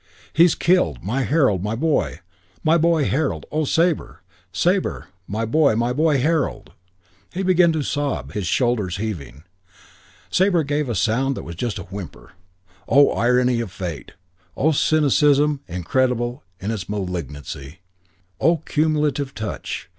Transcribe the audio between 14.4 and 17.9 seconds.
Oh, cynicism incredible in its malignancy!